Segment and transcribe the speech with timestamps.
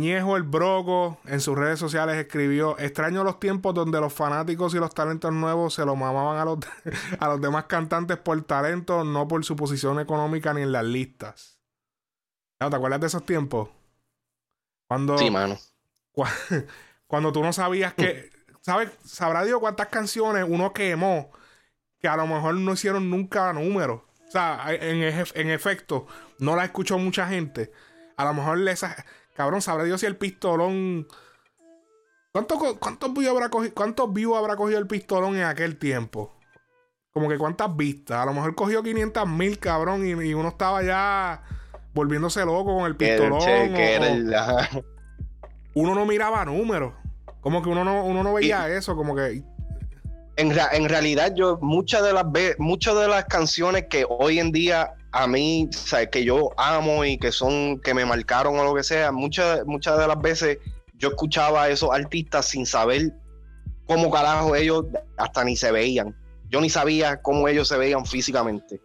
[0.00, 4.78] Ñejo el Broco en sus redes sociales escribió: Extraño los tiempos donde los fanáticos y
[4.78, 6.58] los talentos nuevos se lo mamaban a los,
[7.20, 11.58] a los demás cantantes por talento, no por su posición económica ni en las listas.
[12.58, 13.68] ¿Te acuerdas de esos tiempos?
[14.88, 15.58] Cuando, Sí, mano.
[17.06, 18.30] cuando tú no sabías que.
[18.60, 18.90] ¿Sabes?
[19.04, 21.30] Sabrá Dios cuántas canciones uno quemó
[22.00, 24.02] que a lo mejor no hicieron nunca números.
[24.26, 26.06] O sea, en, en efecto,
[26.38, 27.72] no la escuchó mucha gente.
[28.16, 29.04] A lo mejor esa.
[29.36, 31.06] Cabrón, sabrá Dios si el pistolón.
[32.32, 36.34] ¿Cuántos cuántos views habrá cogido, cuántos views habrá cogido el pistolón en aquel tiempo?
[37.12, 38.18] Como que cuántas vistas.
[38.18, 41.42] A lo mejor cogió 500 mil, cabrón, y, y uno estaba ya
[41.94, 43.40] volviéndose loco con el pistolón.
[43.40, 43.68] che,
[44.74, 44.84] o-
[45.74, 46.92] uno no miraba números.
[47.40, 49.42] Como que uno no, uno no veía eso, como que.
[50.38, 52.26] En, en realidad, yo muchas de las
[52.58, 57.16] muchas de las canciones que hoy en día a mí, sea, que yo amo y
[57.16, 60.58] que son, que me marcaron o lo que sea, muchas, muchas de las veces
[60.94, 63.14] yo escuchaba a esos artistas sin saber
[63.86, 64.84] cómo carajo ellos
[65.16, 66.14] hasta ni se veían.
[66.50, 68.82] Yo ni sabía cómo ellos se veían físicamente.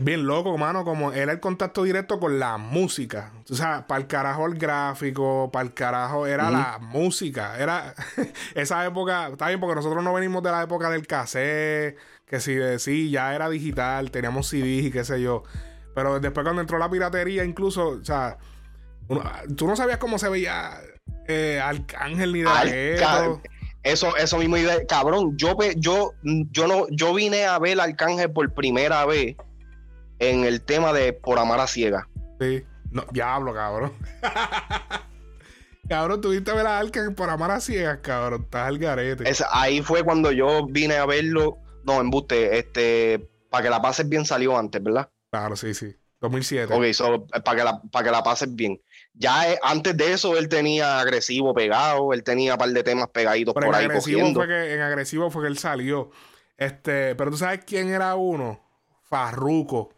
[0.00, 3.32] Bien loco, mano, como era el contacto directo con la música.
[3.50, 7.58] O sea, para el carajo el gráfico, para el carajo era la música.
[7.58, 7.96] Era
[8.54, 11.98] esa época, está bien, porque nosotros no venimos de la época del cassette,
[12.28, 15.42] que si de sí, ya era digital, teníamos CDs y qué sé yo.
[15.94, 18.38] Pero después cuando entró la piratería, incluso, o sea,
[19.08, 19.22] uno-
[19.56, 20.78] tú no sabías cómo se veía
[21.26, 22.96] eh, Arcángel ni de.
[23.82, 24.56] Eso, eso mismo,
[24.88, 25.36] cabrón.
[25.36, 29.36] Yo, yo, yo no, yo vine a ver Arcángel por primera vez
[30.18, 32.06] en el tema de Por Amar a Ciega.
[32.40, 32.64] Sí.
[32.90, 33.92] No, diablo, cabrón.
[35.88, 38.42] cabrón, tuviste a ver a Arcángel por amar a ciegas, cabrón.
[38.42, 39.28] Estás al garete.
[39.28, 41.58] Es- ahí fue cuando yo vine a verlo.
[41.84, 45.10] No, embuste, este, para que la pases bien salió antes, ¿verdad?
[45.30, 45.94] Claro, sí, sí.
[46.20, 46.74] 2007.
[46.74, 48.80] Ok, so, para que la, para que la pases bien.
[49.14, 53.08] Ya eh, antes de eso él tenía agresivo pegado, él tenía un par de temas
[53.08, 54.40] pegaditos Pero en por ahí agresivo, cogiendo.
[54.40, 56.10] fue que, en agresivo fue que él salió.
[56.56, 58.60] Este, pero tú sabes quién era uno?
[59.04, 59.92] Farruco.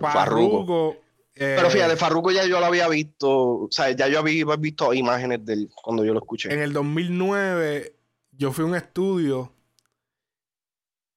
[0.00, 0.96] Farruko.
[1.34, 4.92] eh, Pero fíjate, Farruko ya yo lo había visto, o sea, ya yo había visto
[4.94, 6.52] imágenes de él cuando yo lo escuché.
[6.52, 7.94] en el 2009
[8.32, 9.52] yo fui a un estudio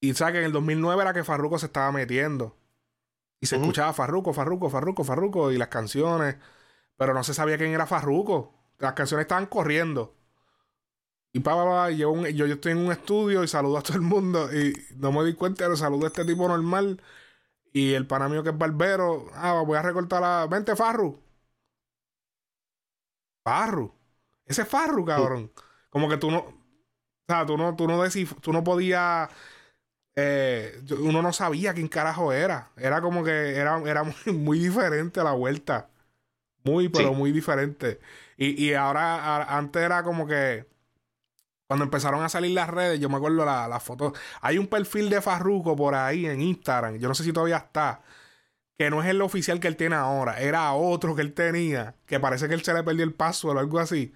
[0.00, 2.56] y sabes que en el 2009 era que Farruko se estaba metiendo.
[3.40, 6.36] Y se escuchaba Farruko, Farruko, Farruko, Farruko y las canciones,
[6.96, 8.54] pero no se sabía quién era Farruko.
[8.78, 10.14] Las canciones estaban corriendo.
[11.32, 13.78] Y pa, pa, pa, y yo, un- yo, yo estoy en un estudio y saludo
[13.78, 17.00] a todo el mundo y no me di cuenta, pero saludo a este tipo normal
[17.72, 20.46] y el pana mío que es barbero, ah, voy a recortar la...
[20.50, 21.20] Vente, Farru.
[23.44, 23.92] Farru.
[24.46, 25.52] Ese es Farru, cabrón.
[25.90, 26.38] Como que tú no...
[26.38, 26.54] O
[27.32, 29.28] sea, tú no, tú no, descif- tú no podías...
[30.20, 32.70] eh, uno no sabía quién carajo era.
[32.76, 35.88] Era como que era, era muy, muy diferente a la vuelta.
[36.64, 37.14] Muy, pero Sí.
[37.16, 38.00] muy diferente.
[38.36, 40.66] Y, y ahora, a- antes era como que
[41.66, 44.12] cuando empezaron a salir las redes, yo me acuerdo la, la foto.
[44.40, 46.96] Hay un perfil de Farruko por ahí en Instagram.
[46.98, 48.02] Yo no sé si todavía está.
[48.78, 50.40] Que no es el oficial que él tiene ahora.
[50.40, 51.94] Era otro que él tenía.
[52.06, 54.12] Que parece que él se le perdió el password o algo así.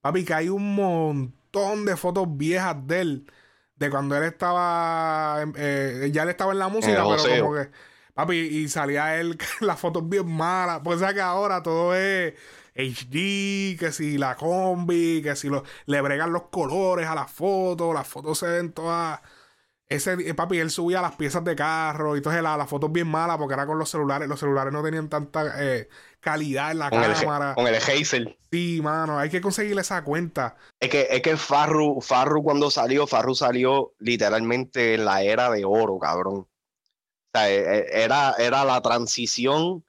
[0.00, 3.32] Papi, que hay un montón de fotos viejas de él.
[3.76, 5.42] De cuando él estaba.
[5.42, 7.70] en- eh, ya él estaba en la música, pero como que.
[8.14, 10.80] Papi, y salía él las fotos bien malas.
[10.84, 12.34] Pues sabes que ahora todo es
[12.76, 17.94] HD, que si la combi, que si lo, le bregan los colores a las fotos,
[17.94, 19.20] las fotos se ven todas.
[19.88, 23.06] Ese, eh, papi, él subía las piezas de carro y entonces la- las fotos bien
[23.08, 24.26] malas porque era con los celulares.
[24.28, 25.88] Los celulares no tenían tanta eh,
[26.20, 27.54] calidad en la Con el, cámara.
[27.54, 28.38] con el Hazel.
[28.50, 30.56] Sí, mano, hay que conseguirle esa cuenta.
[30.80, 35.64] Es que, es que Farru, Farru cuando salió, Farru salió literalmente en la era de
[35.64, 36.36] oro, cabrón.
[36.36, 36.48] O
[37.34, 39.84] sea, e- e- era, era la transición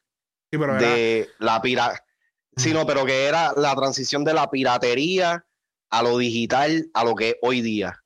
[0.52, 2.04] Sí, pero era- de la pira...
[2.56, 5.44] Sí, no, pero que era la transición de la piratería
[5.90, 8.04] a lo digital a lo que es hoy día.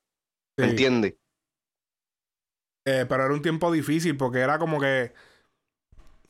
[0.56, 0.70] ¿Me sí.
[0.72, 1.16] entiendes?
[2.90, 5.14] Eh, pero era un tiempo difícil porque era como que.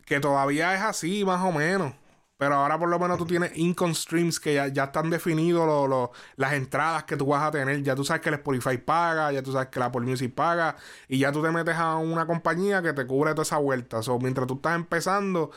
[0.05, 1.93] Que todavía es así, más o menos.
[2.37, 5.87] Pero ahora por lo menos tú tienes income streams que ya, ya están definidos lo-
[5.87, 7.81] lo- las entradas que tú vas a tener.
[7.83, 10.75] Ya tú sabes que el Spotify paga, ya tú sabes que la Apple Music paga.
[11.07, 14.01] Y ya tú te metes a una compañía que te cubre toda esa vuelta.
[14.03, 15.51] So, mientras tú estás empezando,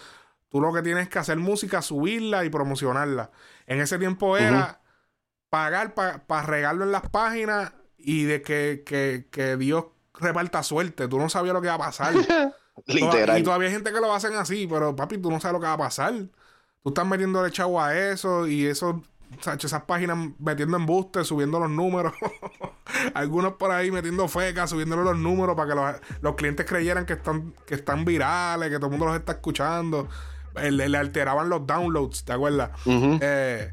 [0.48, 3.30] tú lo que tienes que hacer música, subirla y promocionarla.
[3.66, 4.80] En ese tiempo era
[5.50, 9.84] pagar para regarlo en las páginas y de que, que, que Dios
[10.14, 11.08] reparta suerte.
[11.08, 12.14] Tú no sabías lo que iba a pasar.
[12.86, 13.38] Literal.
[13.38, 15.66] Y todavía hay gente que lo hacen así, pero papi, tú no sabes lo que
[15.66, 16.14] va a pasar.
[16.82, 19.02] Tú estás metiéndole chavo a eso y eso,
[19.40, 22.14] Sacho, esas páginas metiendo embustes, subiendo los números.
[23.14, 27.14] Algunos por ahí metiendo fecas, subiéndole los números para que los, los clientes creyeran que
[27.14, 30.08] están, que están virales, que todo el mundo los está escuchando.
[30.54, 32.70] le, alteraban los downloads, ¿te acuerdas?
[32.86, 33.72] Eh,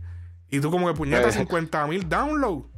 [0.50, 1.88] y tú como que puñetas 50 eh.
[1.88, 2.77] mil downloads.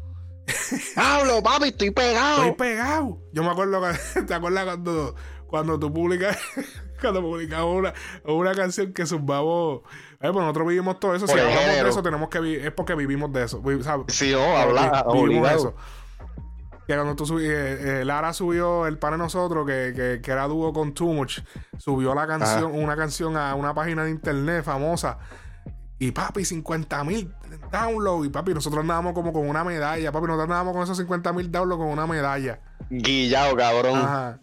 [0.96, 2.44] Pablo, papi, estoy pegado.
[2.44, 3.22] Estoy pegado.
[3.32, 5.16] Yo me acuerdo que, ¿te acuerdas cuando,
[5.48, 6.38] cuando tú publicas,
[7.02, 7.94] cuando publicabas una,
[8.26, 9.82] una canción que zumbamos
[10.22, 11.28] eh, pues nosotros vivimos todo eso.
[11.28, 13.64] si hablamos de eso, tenemos que es porque vivimos de eso.
[14.08, 15.76] Sí, no, habla, vivimos de eso.
[16.86, 20.32] Que cuando tú subí, eh, eh, Lara subió el pan de nosotros, que, que, que,
[20.32, 21.40] era dúo con Too Much,
[21.78, 25.20] subió la canción, una canción a una página de internet famosa.
[26.00, 27.34] Y papi, 50 mil
[27.72, 28.28] downloads.
[28.28, 30.12] Y papi, nosotros andábamos como con una medalla.
[30.12, 32.60] Papi, nosotros andábamos con esos 50 mil downloads con una medalla.
[32.90, 33.98] Guillado, cabrón.
[33.98, 34.40] Ajá.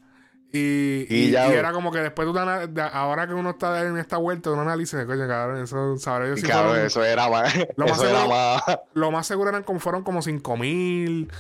[0.52, 5.04] Y, era como que después de ahora que uno está en esta vuelta, uno analiza,
[5.04, 7.52] coño, cabrón, eso, sabré yo si eso era más.
[7.76, 11.30] Lo, más seguro, lo más seguro eran como, fueron como 5 mil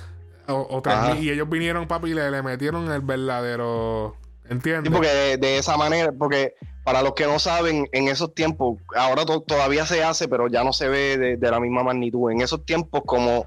[0.48, 0.82] o,
[1.18, 4.16] Y ellos vinieron, papi, y le, metieron el verdadero.
[4.48, 4.92] ¿Entiendes?
[4.92, 6.54] porque de, esa manera, porque
[6.84, 10.72] para los que no saben, en esos tiempos, ahora todavía se hace, pero ya no
[10.72, 12.30] se ve de, la misma magnitud.
[12.30, 13.46] En esos tiempos, como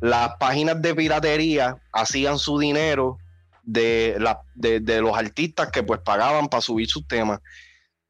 [0.00, 3.18] las páginas de piratería hacían su dinero
[3.62, 7.40] de, la, de, los artistas que pues pagaban para subir sus temas.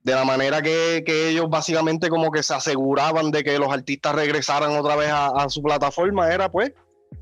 [0.03, 4.73] De la manera que, ellos básicamente como que se aseguraban de que los artistas regresaran
[4.73, 6.73] otra vez a, su plataforma, era pues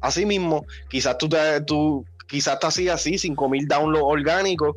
[0.00, 0.64] así mismo.
[0.88, 4.76] Quizás tú, te, tú quizás te hacías así, 5 mil downloads orgánicos,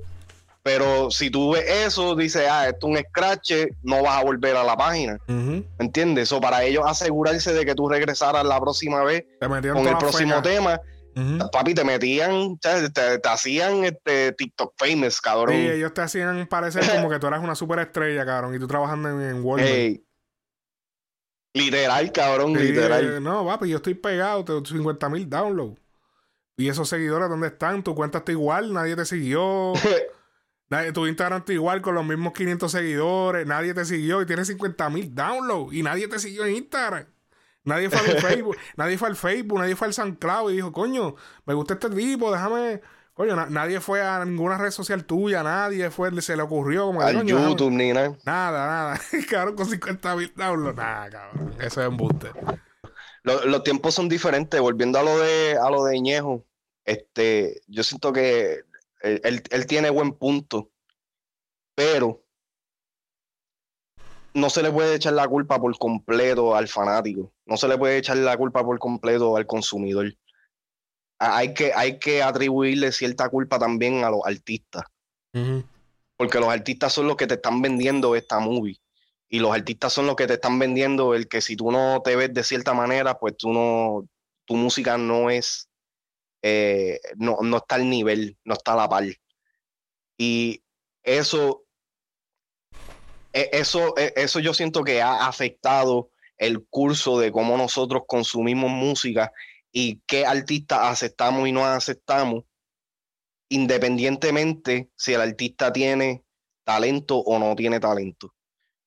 [0.63, 3.51] pero si tú ves eso, dices, ah, esto es un scratch,
[3.83, 5.18] no vas a volver a la página.
[5.27, 6.31] ¿me ¿Entiendes?
[6.31, 10.80] O para ellos asegurarse de que tú regresaras la próxima vez con el próximo tema
[11.51, 15.56] Papi, te metían, te, hacían este TikTok famous, cabrón.
[15.56, 19.09] Sí, ellos te hacían parecer como que tú eras una superestrella, cabrón, y tú trabajando
[19.09, 20.01] en, Walmart.
[21.53, 23.21] Literal, cabrón, literal.
[23.21, 25.81] no, papi, yo estoy pegado, tengo 50 mil downloads.
[26.61, 27.81] Y esos seguidores, ¿dónde están?
[27.81, 29.73] Tu cuenta está igual, nadie te siguió.
[30.69, 34.47] nadie, tu Instagram está igual con los mismos 500 seguidores, nadie te siguió y tienes
[34.47, 37.07] 50 mil downloads y nadie te siguió en Instagram.
[37.63, 41.15] Nadie fue al Facebook, nadie fue al Facebook, nadie fue al SoundCloud y dijo, coño,
[41.45, 42.81] me gusta este tipo, déjame.
[43.15, 47.25] Coño, nadie fue a ninguna red social tuya, nadie fue, se le ocurrió como Al
[47.25, 48.15] YouTube, ni nada.
[48.23, 49.01] Nada, nada.
[49.29, 50.77] Quedaron con 50 mil downloads.
[50.77, 51.55] Nada, cabrón.
[51.59, 52.29] Eso es embuste.
[53.23, 54.61] Los, los tiempos son diferentes.
[54.61, 56.45] Volviendo a lo de a lo de Ñejo,
[56.85, 58.61] este, yo siento que
[59.01, 60.69] él, él tiene buen punto.
[61.75, 62.23] Pero
[64.33, 67.97] no se le puede echar la culpa por completo al fanático, no se le puede
[67.97, 70.13] echar la culpa por completo al consumidor.
[71.19, 74.83] Hay que, hay que atribuirle cierta culpa también a los artistas.
[76.17, 78.79] Porque los artistas son los que te están vendiendo esta movie.
[79.29, 82.15] Y los artistas son los que te están vendiendo el que si tú no te
[82.15, 84.07] ves de cierta manera, pues tú no,
[84.45, 85.69] tu música no es,
[86.41, 89.05] eh, no, no está al nivel, no está a la par.
[90.17, 90.63] Y
[91.03, 91.65] eso
[93.33, 98.69] e, eso, e, eso yo siento que ha afectado el curso de cómo nosotros consumimos
[98.71, 99.31] música
[99.71, 102.43] y qué artistas aceptamos y no aceptamos,
[103.49, 106.23] independientemente si el artista tiene
[106.63, 108.33] talento o no tiene talento.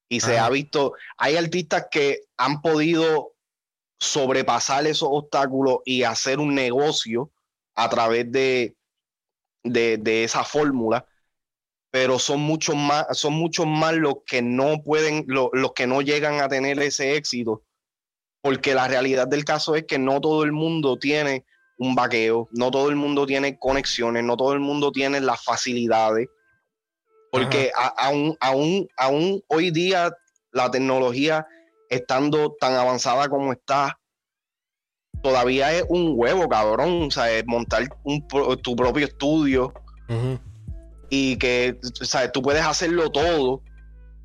[0.08, 3.34] Y se ha visto, hay artistas que han podido
[3.98, 7.32] sobrepasar esos obstáculos y hacer un negocio
[7.74, 8.76] a través de,
[9.62, 11.06] de, de esa fórmula
[11.94, 16.40] pero son muchos más, son muchos más los que no pueden, los, que no llegan
[16.40, 17.62] a tener ese éxito,
[18.40, 21.44] porque la realidad del caso es que no todo el mundo tiene
[21.78, 26.26] un vaqueo, no todo el mundo tiene conexiones, no todo el mundo tiene las facilidades,
[27.30, 30.12] porque aún, aún, aún hoy día
[30.50, 31.46] la tecnología
[31.90, 34.00] estando tan avanzada como está,
[35.24, 37.88] todavía es un huevo, cabrón, o sea, es montar
[38.62, 39.72] tu propio estudio
[41.08, 42.30] y que ¿sabes?
[42.30, 43.62] tú puedes hacerlo todo,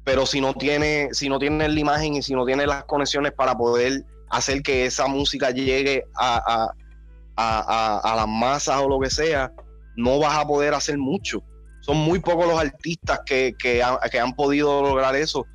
[0.03, 3.31] pero si no tienes, si no tienes la imagen y si no tienes las conexiones
[3.31, 6.73] para poder hacer que esa música llegue a,
[7.37, 9.53] las masas o lo que sea,
[9.95, 11.41] no vas a poder hacer mucho.
[11.79, 15.45] Son muy pocos los artistas que, que, han podido lograr eso.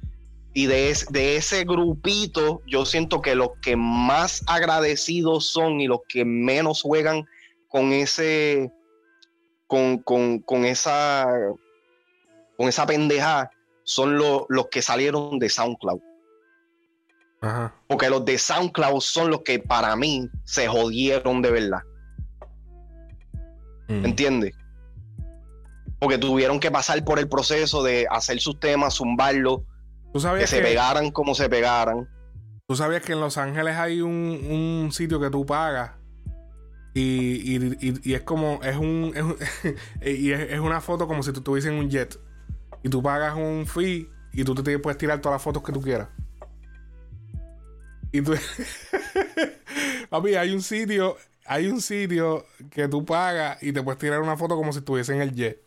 [0.54, 6.00] Y de, de ese grupito, yo siento que los que más agradecidos son y los
[6.08, 7.26] que menos juegan
[7.68, 8.70] con ese,
[9.66, 11.26] con, esa
[12.56, 13.50] con esa pendeja
[13.82, 16.00] son los que salieron de SoundCloud.
[17.88, 21.82] Porque los de SoundCloud son los que para mí se jodieron de verdad.
[23.88, 24.04] Mm.
[24.04, 24.54] ¿Entiendes?
[25.98, 28.94] Porque tuvieron que pasar por el proceso de hacer sus temas,
[30.38, 32.08] que se pegaran como se pegaran.
[32.66, 35.92] Tú sabías que en Los Ángeles hay un, un sitio que tú pagas
[36.94, 37.56] y,
[38.04, 39.76] y, es como, es un, es,
[40.20, 42.18] y es, una foto como si tú tuviesen un jet.
[42.84, 45.82] Y tú pagas un fee y tú te puedes tirar todas las fotos que tú
[45.82, 46.08] quieras.
[48.12, 48.34] Y tú.
[50.10, 51.16] Papi, hay un sitio.
[51.46, 55.14] Hay un sitio que tú pagas y te puedes tirar una foto como si estuviese
[55.14, 55.60] en el jet.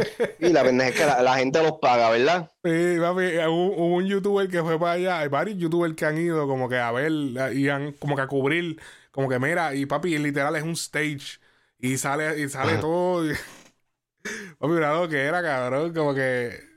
[0.38, 2.50] Y la verdad es que la, gente los paga, ¿verdad?
[2.64, 5.18] Sí, papi, hubo, un youtuber que fue para allá.
[5.20, 7.12] Hay varios youtubers que han ido como que a ver
[7.54, 8.80] y han como que a cubrir.
[9.10, 11.38] Como que mira, y papi, literal es un stage.
[11.78, 13.24] Y sale, y sale todo.
[14.58, 15.92] papi, mira lo que era, cabrón.
[15.94, 16.70] Como que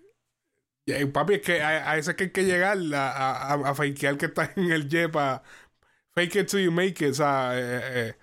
[0.85, 3.75] y, papi, es que a, a, eso es que hay que llegar a, a, a
[3.75, 5.11] fakear que está en el jet
[6.13, 7.11] fake it till you make it.
[7.11, 8.15] O sea, eh, eh.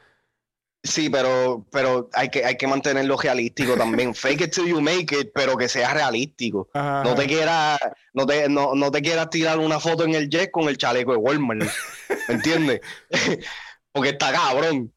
[0.82, 4.14] Sí, pero, pero hay, que, hay que mantenerlo realístico también.
[4.14, 6.68] Fake it till you make it, pero que sea realístico.
[6.74, 7.78] No te quieras,
[8.14, 11.12] no te, no, no te quieras tirar una foto en el jet con el chaleco
[11.12, 11.60] de Walmart.
[11.60, 11.68] ¿Me
[12.34, 12.80] entiendes?
[13.92, 14.92] Porque está cabrón.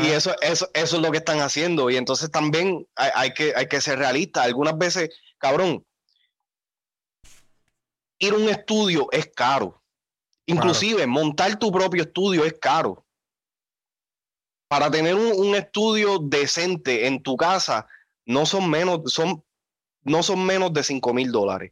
[0.00, 1.88] Y eso, eso, eso es lo que están haciendo.
[1.88, 4.42] Y entonces también hay, hay, que, hay que ser realista.
[4.42, 5.86] Algunas veces, cabrón,
[8.18, 9.80] ir a un estudio es caro.
[10.46, 13.03] Inclusive montar tu propio estudio es caro.
[14.74, 17.86] Para tener un, estudio decente en tu casa,
[18.26, 19.44] no son menos, son,
[20.02, 21.70] no son menos de 5 mil dólares.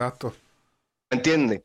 [0.00, 0.34] Exacto.
[1.10, 1.60] ¿Me entiendes?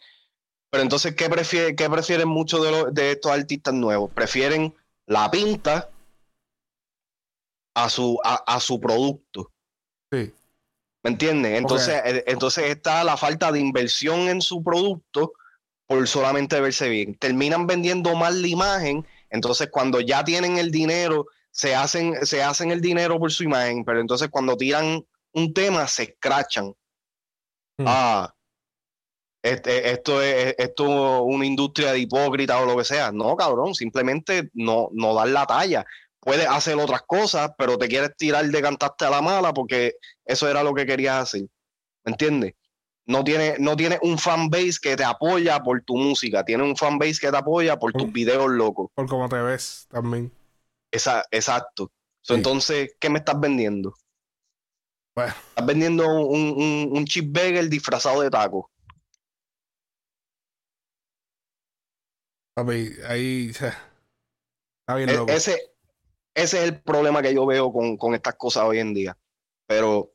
[0.70, 4.12] Pero entonces, ¿qué, prefiere, qué prefieren muchos de, de estos artistas nuevos?
[4.12, 5.90] Prefieren la pinta
[7.74, 9.50] a su, a su producto.
[10.12, 10.34] Sí.
[11.04, 11.58] ¿Me entiendes?
[11.58, 15.32] Entonces, eh, entonces está la falta de inversión en su producto
[15.88, 17.16] por solamente verse bien.
[17.16, 22.72] Terminan vendiendo mal la imagen, entonces cuando ya tienen el dinero, se hacen, se hacen
[22.72, 26.74] el dinero por su imagen, pero entonces cuando tiran un tema, se escrachan.
[27.78, 27.86] Hmm.
[27.86, 28.34] Ah,
[29.42, 33.12] este, esto es esto una industria de hipócrita o lo que sea.
[33.12, 35.86] No, cabrón, simplemente no, no dan la talla
[36.24, 40.50] puedes hacer otras cosas, pero te quieres tirar de cantarte a la mala porque eso
[40.50, 41.42] era lo que querías hacer.
[42.06, 42.54] ¿Me entiendes?
[43.06, 47.20] No tiene, no tiene un fanbase que te apoya por tu música, tiene un fanbase
[47.20, 48.90] que te apoya por tus videos locos.
[48.94, 50.32] Por cómo te ves también.
[50.92, 51.92] Esa, exacto.
[52.30, 53.94] entonces, ¿qué me estás vendiendo?
[55.16, 58.72] Estás vendiendo un, un, un chip bagel disfrazado de taco.
[62.56, 63.50] Papi, ahí.
[63.50, 65.32] Está bien e, loco.
[65.32, 65.74] Ese,
[66.36, 69.18] ese es el problema que yo veo con, estas cosas hoy en día.
[69.68, 70.13] Pero,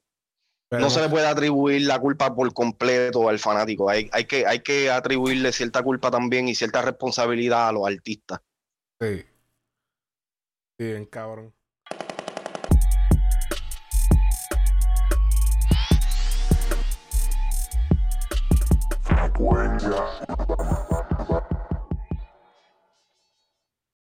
[0.71, 3.89] no se le puede atribuir la culpa por completo al fanático.
[3.89, 8.41] Hay, hay, que, hay que atribuirle cierta culpa también y cierta responsabilidad a los artistas.
[9.01, 9.25] Sí.
[10.79, 11.55] Bien, cabrón.